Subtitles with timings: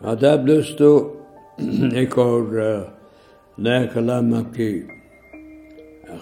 [0.00, 0.88] آداب دوستو
[1.92, 2.42] ایک اور
[3.58, 4.70] نیا کلام آپ کی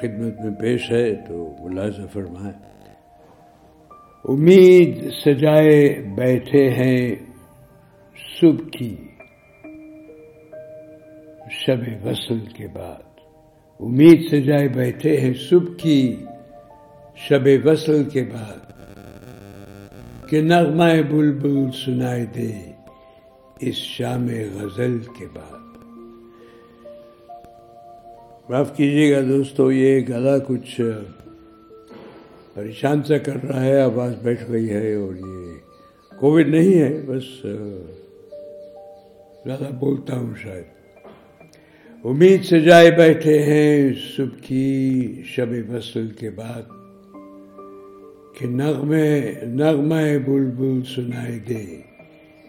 [0.00, 2.52] خدمت میں پیش ہے تو ملازم فرمائیں
[4.24, 5.78] امید سجائے
[6.16, 7.14] بیٹھے ہیں
[8.40, 8.94] صبح کی
[11.60, 13.20] شب وصل کے بعد
[13.80, 16.00] امید سجائے بیٹھے ہیں صبح کی
[17.18, 18.68] شب وصل کے بعد
[20.30, 22.50] کہ نغمہ بلبل سنائے دے
[23.60, 25.58] اس شام غزل کے بعد۔
[28.50, 30.80] معاف کیجیے گا دوستو، یہ گلا کچھ
[32.54, 37.46] پریشان سا کر رہا ہے، آواز بیٹھ گئی ہے اور یہ کووڈ نہیں ہے، بس
[39.44, 40.64] زیادہ بولتا ہوں شاید۔
[42.04, 46.62] امید سے جائے بیٹھے ہیں صبح کی شب فصل کے بعد
[48.38, 51.80] کہ نغمے، نغمہ بلبل سنائے دے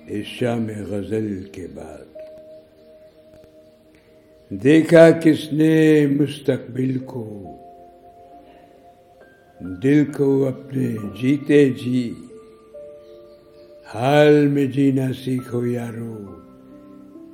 [0.07, 2.17] اس شام غزل کے بعد۔
[4.49, 7.43] دیکھا کس نے مستقبل کو۔
[9.83, 10.87] دل کو اپنے
[11.21, 12.13] جیتے جی۔
[13.85, 16.17] حال میں جینا سیکھو یارو،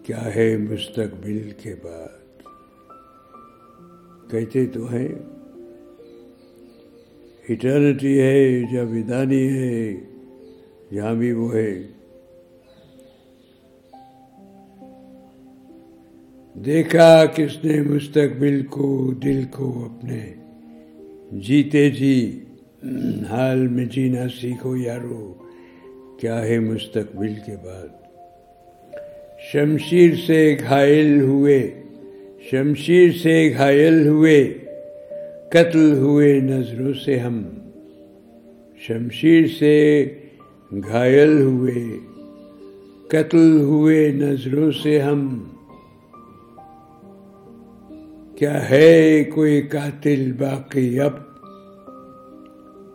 [0.03, 2.43] کیا ہے مستقبل کے بعد؟
[4.31, 5.07] کہتے تو ہیں۔
[7.49, 9.95] اٹرنٹی ہے جب ودانی ہے،
[10.93, 11.83] جہاں بھی وہ ہے۔
[16.65, 20.33] دیکھا کس نے مستقبل کو دل کو اپنے
[21.31, 22.39] جیتے جی؟
[23.29, 25.33] حال میں جینا سیکھو یارو،
[26.19, 27.87] کیا ہے مستقبل کے بعد؟
[29.51, 31.81] شمشیر سے گھائل ہوئے،
[32.51, 34.53] شمشیر سے گھائل ہوئے،
[35.49, 37.41] قتل ہوئے نظروں سے ہم،
[38.87, 40.05] شمشیر سے
[40.71, 41.83] گھائل ہوئے،
[43.07, 45.43] قتل ہوئے نظروں سے ہم۔
[48.37, 51.13] کیا ہے کوئی قاتل باقی اب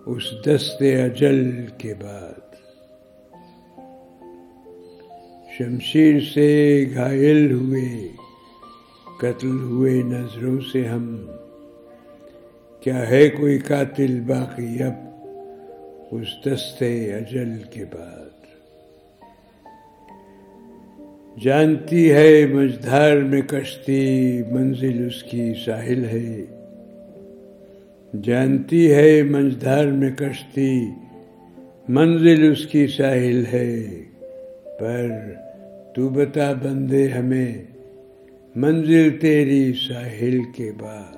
[0.06, 2.54] اس دست اجل کے بعد؟
[5.58, 8.08] شمشیر سے گھائل ہوئے،
[9.20, 11.26] قتل ہوئے نظروں سے ہم،
[12.81, 14.94] کیا ہے کوئی قاتل باقی اب
[16.10, 16.82] اس دست
[17.16, 18.41] اجل کے بعد؟
[21.41, 26.44] جانتی ہے مجدھار میں کشتی، منزل اس کی ساحل ہے۔
[28.22, 30.81] جانتی ہے مجدھار میں کشتی،
[31.88, 34.03] منزل اس کی ساحل ہے۔
[34.81, 35.09] پر
[35.94, 37.54] تو بتا بندے ہمیں،
[38.56, 41.16] منزل تیری ساحل کے بعد۔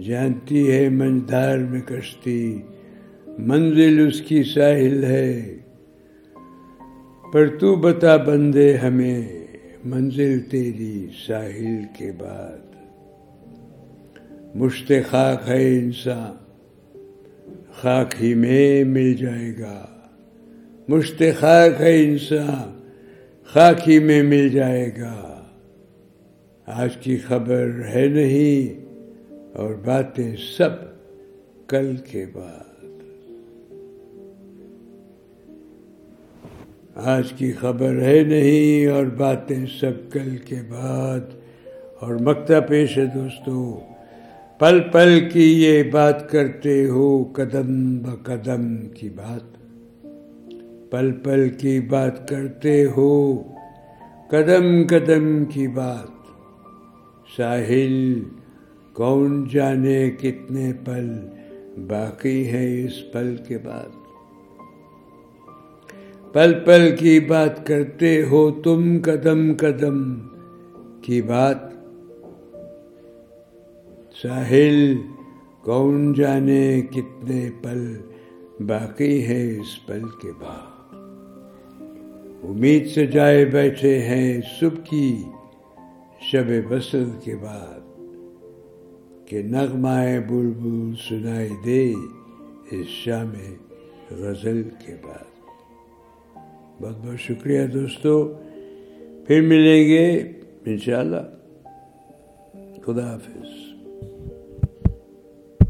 [0.00, 2.58] جانتی ہے منجدھار میں کشتی،
[3.38, 5.56] منزل اس کی ساحل ہے۔
[7.32, 9.46] پر تو بتا بندے ہمیں
[9.84, 12.58] منزل تیری ساحل کے بعد۔
[14.56, 16.52] مشت خاک ہے انسان،
[17.72, 19.86] خاک ہی میں مل جائے گا۔
[20.88, 22.88] مشت خاک ہے انسان،
[23.44, 25.44] خاک ہی میں مل جائے گا۔
[26.66, 28.86] آج کی خبر ہے نہیں
[29.54, 30.70] اور باتیں سب
[31.68, 32.69] کل کے بعد۔
[36.94, 41.20] آج کی خبر ہے نہیں اور باتیں سب کل کے بعد۔
[42.00, 43.80] اور مکتا پیش ہے دوستو،
[44.58, 49.42] پل پل کی یہ بات کرتے ہو قدم ب قدم کی بات۔
[50.90, 53.42] پل پل کی بات کرتے ہو
[54.28, 56.08] قدم قدم کی بات۔
[57.36, 58.20] ساحل
[58.92, 61.10] کون جانے کتنے پل
[61.88, 63.99] باقی ہے اس پل کے بعد۔
[66.32, 70.14] پل پل کی بات کرتے ہو تم قدم قدم
[71.02, 71.56] کی بات۔
[74.22, 74.96] ساحل
[75.60, 77.96] کون جانے کتنے پل
[78.66, 80.94] باقی ہے اس پل کے بعد
[82.44, 85.22] امید سے جائے بیٹھے ہیں صبح کی
[86.20, 87.80] شب بسل کے بعد
[89.28, 91.92] کہ نغمائے بلبل سنائی دے
[92.70, 93.32] اس شام
[94.10, 95.29] غزل کے بعد۔
[96.80, 98.38] بہت بہت شکریہ دوستو۔
[99.26, 100.32] پھر ملیں گے
[100.66, 101.16] انشاءاللہ۔
[102.82, 103.69] خدا حافظ۔